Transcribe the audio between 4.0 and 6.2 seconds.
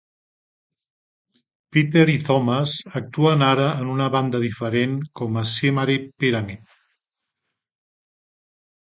banda diferent com a "Symarip